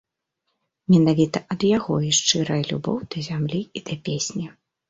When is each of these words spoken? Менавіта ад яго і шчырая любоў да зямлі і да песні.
Менавіта 0.93 1.37
ад 1.55 1.61
яго 1.77 1.95
і 2.07 2.11
шчырая 2.21 2.59
любоў 2.73 2.97
да 3.13 3.19
зямлі 3.29 3.61
і 3.77 3.89
да 3.93 4.03
песні. 4.09 4.53